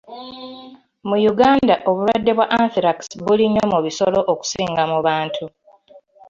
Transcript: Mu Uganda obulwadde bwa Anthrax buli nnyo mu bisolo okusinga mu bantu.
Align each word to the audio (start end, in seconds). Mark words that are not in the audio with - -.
Mu 1.07 1.17
Uganda 1.31 1.75
obulwadde 1.89 2.31
bwa 2.37 2.45
Anthrax 2.61 2.99
buli 3.25 3.45
nnyo 3.47 3.65
mu 3.71 3.79
bisolo 3.85 4.19
okusinga 4.31 4.83
mu 4.91 4.99
bantu. 5.07 5.45